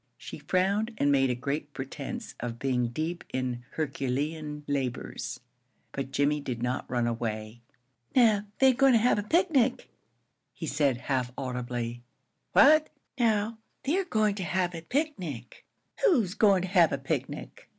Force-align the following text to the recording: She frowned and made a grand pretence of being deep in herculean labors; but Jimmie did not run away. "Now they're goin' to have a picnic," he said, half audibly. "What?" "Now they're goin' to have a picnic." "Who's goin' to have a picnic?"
She 0.17 0.39
frowned 0.39 0.95
and 0.97 1.11
made 1.11 1.29
a 1.29 1.35
grand 1.35 1.71
pretence 1.73 2.33
of 2.39 2.57
being 2.57 2.87
deep 2.87 3.23
in 3.31 3.63
herculean 3.73 4.63
labors; 4.67 5.41
but 5.91 6.09
Jimmie 6.09 6.39
did 6.41 6.63
not 6.63 6.89
run 6.89 7.05
away. 7.05 7.61
"Now 8.15 8.47
they're 8.57 8.73
goin' 8.73 8.93
to 8.93 8.97
have 8.97 9.19
a 9.19 9.21
picnic," 9.21 9.91
he 10.55 10.65
said, 10.65 10.97
half 11.01 11.31
audibly. 11.37 12.01
"What?" 12.53 12.89
"Now 13.19 13.59
they're 13.83 14.03
goin' 14.05 14.33
to 14.37 14.43
have 14.43 14.73
a 14.73 14.81
picnic." 14.81 15.67
"Who's 16.03 16.33
goin' 16.33 16.63
to 16.63 16.67
have 16.69 16.91
a 16.91 16.97
picnic?" 16.97 17.69